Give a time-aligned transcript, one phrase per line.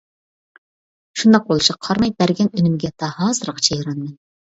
[1.19, 4.15] شۇنداق بولۇشىغا قارىماي، بەرگەن ئۈنۈمىگە تا ھازىرغىچە ھەيرانمەن.